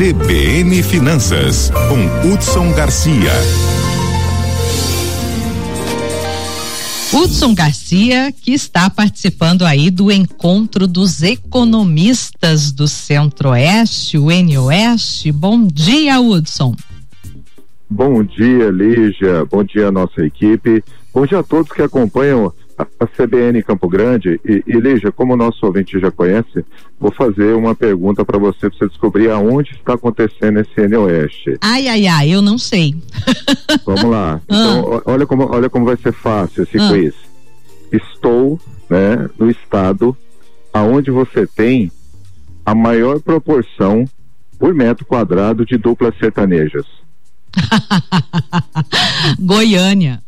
[0.00, 3.30] CBN Finanças, com Hudson Garcia.
[7.12, 15.30] Hudson Garcia, que está participando aí do encontro dos economistas do Centro-Oeste, o N-Oeste.
[15.30, 16.74] Bom dia, Hudson.
[17.90, 19.44] Bom dia, Lígia.
[19.44, 20.82] Bom dia, nossa equipe.
[21.12, 22.50] Bom dia a todos que acompanham
[22.98, 24.40] a CBN Campo Grande.
[24.44, 26.64] E, e Lígia, como o nosso ouvinte já conhece,
[26.98, 31.56] vou fazer uma pergunta para você, para você descobrir aonde está acontecendo esse N Oeste.
[31.60, 32.94] Ai, ai, ai, eu não sei.
[33.84, 34.40] Vamos lá.
[34.44, 35.02] Então, ah.
[35.04, 36.88] olha, como, olha como vai ser fácil esse ah.
[36.88, 37.14] quiz.
[37.92, 40.16] Estou né, no estado
[40.72, 41.90] aonde você tem
[42.64, 44.04] a maior proporção
[44.58, 46.86] por metro quadrado de duplas sertanejas.
[49.40, 50.22] Goiânia.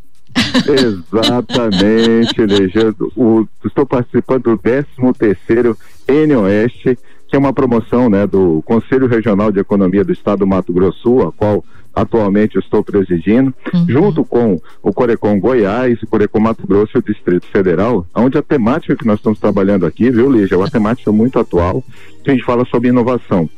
[0.66, 3.12] Exatamente, Legendo.
[3.16, 4.86] O, estou participando do 13
[5.18, 5.76] terceiro
[6.08, 10.46] N Oeste, que é uma promoção né, do Conselho Regional de Economia do Estado do
[10.46, 13.86] Mato Grosso, a qual atualmente estou presidindo, uhum.
[13.86, 18.42] junto com o Corecon Goiás, o Corecon Mato Grosso e o Distrito Federal, onde a
[18.42, 21.84] temática que nós estamos trabalhando aqui, viu, Lígia, é uma temática muito atual,
[22.24, 23.48] que a gente fala sobre inovação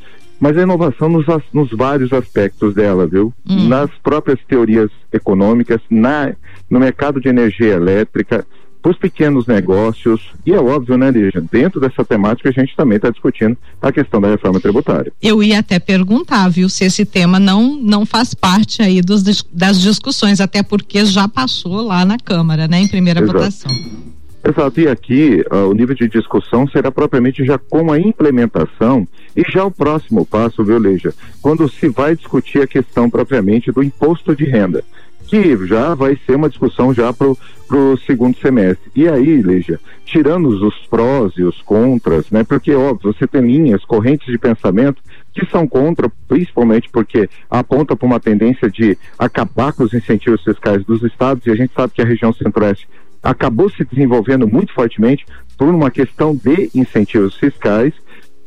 [0.44, 3.32] mas a inovação nos, nos vários aspectos dela, viu?
[3.48, 3.66] Hum.
[3.66, 6.34] Nas próprias teorias econômicas, na,
[6.68, 8.46] no mercado de energia elétrica,
[8.82, 11.42] para os pequenos negócios, e é óbvio, né, Lígia?
[11.50, 15.10] Dentro dessa temática, a gente também está discutindo a questão da reforma tributária.
[15.22, 19.80] Eu ia até perguntar, viu, se esse tema não, não faz parte aí dos, das
[19.80, 23.38] discussões, até porque já passou lá na Câmara, né, em primeira Exato.
[23.38, 24.13] votação.
[24.46, 29.42] Exato, e aqui uh, o nível de discussão será propriamente já com a implementação e
[29.50, 31.14] já o próximo passo, viu, Leija?
[31.40, 34.84] Quando se vai discutir a questão propriamente do imposto de renda,
[35.26, 38.90] que já vai ser uma discussão já para o segundo semestre.
[38.94, 42.44] E aí, Leija, tirando os prós e os contras, né?
[42.44, 48.06] Porque, óbvio, você tem linhas, correntes de pensamento que são contra, principalmente porque aponta para
[48.06, 52.02] uma tendência de acabar com os incentivos fiscais dos estados, e a gente sabe que
[52.02, 52.86] a região centro-oeste
[53.24, 55.24] acabou se desenvolvendo muito fortemente
[55.56, 57.94] por uma questão de incentivos fiscais,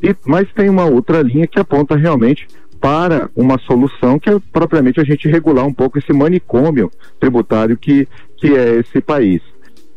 [0.00, 2.46] e, mas tem uma outra linha que aponta realmente
[2.80, 8.06] para uma solução que é propriamente a gente regular um pouco esse manicômio tributário que,
[8.36, 9.42] que é esse país.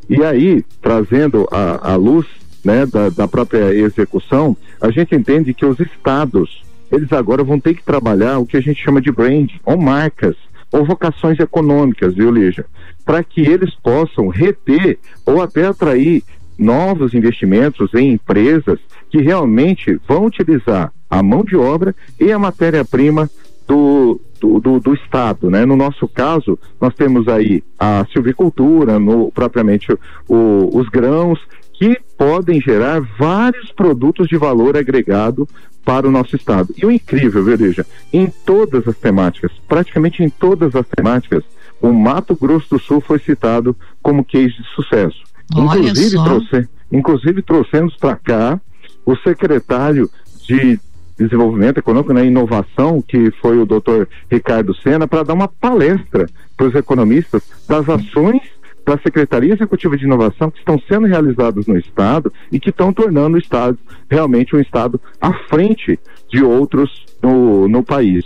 [0.10, 2.26] E aí, trazendo a, a luz
[2.66, 7.76] né, da, da própria execução, a gente entende que os estados, eles agora vão ter
[7.76, 10.36] que trabalhar o que a gente chama de brand, ou marcas,
[10.72, 12.66] ou vocações econômicas, viu, Lígia?
[13.06, 16.24] Para que eles possam reter ou até atrair
[16.58, 23.30] novos investimentos em empresas que realmente vão utilizar a mão de obra e a matéria-prima
[23.68, 25.50] do, do, do, do, Estado.
[25.50, 25.66] Né?
[25.66, 29.92] No nosso caso, nós temos aí a silvicultura, no, propriamente
[30.28, 31.40] o, os grãos,
[31.82, 35.50] que podem gerar vários produtos de valor agregado
[35.84, 36.72] para o nosso estado.
[36.78, 37.84] E o incrível, veja,
[38.14, 41.44] em todas as temáticas, praticamente em todas as temáticas,
[41.82, 45.24] o Mato Grosso do Sul foi citado como case de sucesso.
[45.56, 48.62] Olha inclusive, trouxe, inclusive trouxemos para cá
[49.04, 50.08] o secretário
[50.46, 50.80] de
[51.18, 56.30] Desenvolvimento Econômico e né, Inovação, que foi o doutor Ricardo Sena, para dar uma palestra
[56.56, 58.44] para os economistas das ações
[58.86, 63.36] da Secretaria Executiva de Inovação que estão sendo realizadas no Estado e que estão tornando
[63.36, 63.78] o Estado
[64.10, 66.00] realmente um Estado à frente
[66.30, 68.26] de outros no, no país.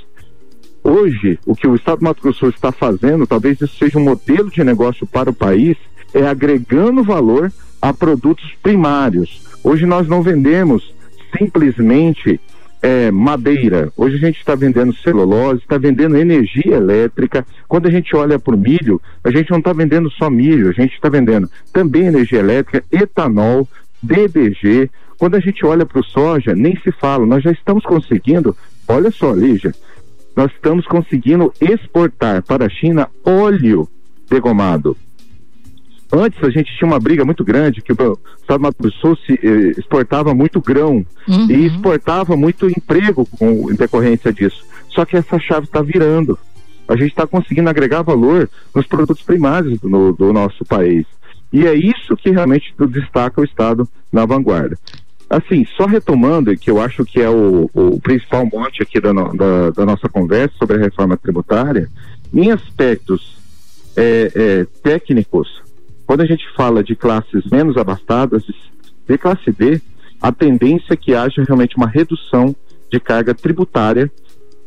[0.83, 4.51] Hoje, o que o Estado do Mato Grosso está fazendo, talvez isso seja um modelo
[4.51, 5.75] de negócio para o país,
[6.13, 7.51] é agregando valor
[7.81, 9.41] a produtos primários.
[9.63, 10.93] Hoje nós não vendemos
[11.37, 12.39] simplesmente
[12.81, 13.91] é, madeira.
[13.95, 17.45] Hoje a gente está vendendo celulose, está vendendo energia elétrica.
[17.67, 20.73] Quando a gente olha para o milho, a gente não está vendendo só milho, a
[20.73, 23.67] gente está vendendo também energia elétrica, etanol,
[24.01, 24.89] DDG.
[25.17, 28.55] Quando a gente olha para o soja, nem se fala, nós já estamos conseguindo,
[28.87, 29.73] olha só, Lígia,
[30.35, 33.87] nós estamos conseguindo exportar para a China óleo
[34.29, 34.97] degomado.
[36.11, 39.33] Antes a gente tinha uma briga muito grande que o Estado do Mato Grosso se,
[39.33, 41.47] eh, exportava muito grão uhum.
[41.49, 44.63] e exportava muito emprego com, em decorrência disso.
[44.89, 46.37] Só que essa chave está virando.
[46.87, 51.05] A gente está conseguindo agregar valor nos produtos primários do, do, nosso país.
[51.51, 54.77] E é isso que realmente destaca o Estado na vanguarda.
[55.27, 59.71] Assim, só retomando, que eu acho que é o, o principal mote aqui da, da,
[59.71, 61.89] da, nossa conversa sobre a reforma tributária,
[62.31, 63.37] em aspectos
[63.95, 65.63] é, é, técnicos,
[66.05, 68.43] quando a gente fala de classes menos abastadas,
[69.07, 69.81] de classe D,
[70.21, 72.55] a tendência é que haja realmente uma redução
[72.91, 74.11] de carga tributária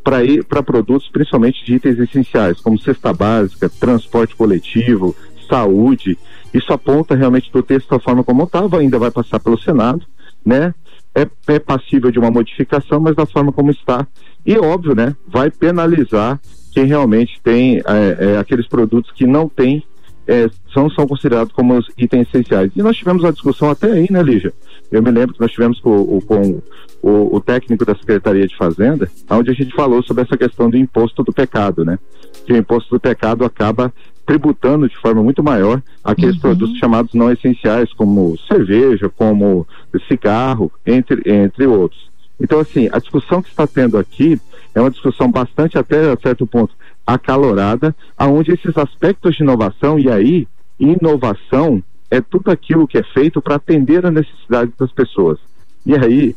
[0.03, 5.15] para produtos, principalmente de itens essenciais, como cesta básica, transporte coletivo,
[5.49, 6.17] saúde.
[6.55, 10.05] Isso aponta realmente do texto da forma como estava, ainda vai passar pelo Senado,
[10.45, 10.73] né?
[11.19, 14.07] é, é passível de uma modificação, mas da forma como está.
[14.47, 15.17] E óbvio, né?
[15.27, 16.41] Vai penalizar
[16.73, 17.83] quem realmente tem é,
[18.19, 19.83] é, aqueles produtos que não têm
[20.29, 22.71] é, são, são considerados como itens essenciais.
[22.77, 24.53] E nós tivemos uma discussão até aí, né, Lígia?
[24.93, 26.61] Eu me lembro que nós tivemos com, o, com
[27.03, 30.77] o, o, técnico da Secretaria de Fazenda, onde a gente falou sobre essa questão do
[30.77, 31.99] imposto do pecado, né?
[32.47, 33.93] Que o imposto do pecado acaba
[34.27, 36.43] tributando de forma muito maior aqueles uhum.
[36.43, 39.67] produtos chamados não essenciais, como cerveja, como
[40.07, 42.09] cigarro, entre, entre outros.
[42.39, 44.39] Então, assim, a discussão que está tendo aqui
[44.75, 46.75] é uma discussão bastante, até a certo ponto,
[47.09, 50.47] acalorada, aonde esses aspectos de inovação, e aí,
[50.79, 55.39] inovação é tudo aquilo que é feito para atender a necessidade das pessoas.
[55.87, 56.37] E aí,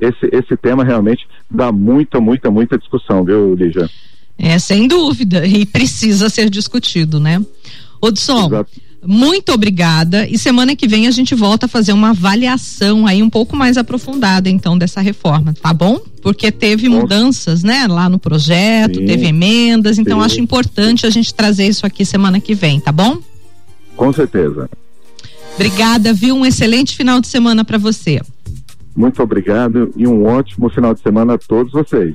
[0.00, 3.90] esse, esse tema realmente dá muita, muita, muita discussão, viu, Lígia?
[4.38, 7.44] É, sem dúvida, e precisa ser discutido, né?
[8.00, 8.70] Odson, Exato.
[9.06, 10.26] Muito obrigada.
[10.28, 13.76] E semana que vem a gente volta a fazer uma avaliação aí um pouco mais
[13.76, 16.00] aprofundada, então, dessa reforma, tá bom?
[16.22, 19.06] Porque teve mudanças, né, lá no projeto, Sim.
[19.06, 20.26] teve emendas, então Sim.
[20.26, 23.18] acho importante a gente trazer isso aqui semana que vem, tá bom?
[23.96, 24.68] Com certeza.
[25.54, 26.34] Obrigada, viu?
[26.34, 28.20] Um excelente final de semana para você.
[28.94, 32.14] Muito obrigado e um ótimo final de semana a todos vocês.